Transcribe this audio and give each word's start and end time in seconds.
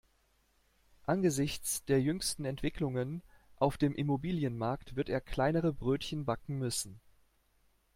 Angesichts 1.05 1.85
der 1.85 2.01
jüngsten 2.01 2.43
Entwicklungen 2.43 3.21
auf 3.59 3.77
dem 3.77 3.93
Immobilienmarkt 3.93 4.95
wird 4.95 5.09
er 5.09 5.21
kleinere 5.21 5.73
Brötchen 5.73 6.25
backen 6.25 6.57
müssen. 6.57 6.99